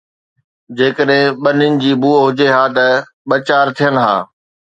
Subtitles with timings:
[0.77, 2.87] جيڪڏهن ٻنين جي بوءِ هجي ها ته
[3.29, 4.15] ٻه چار ٿين ها